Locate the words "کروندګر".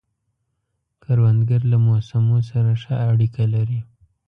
1.03-1.61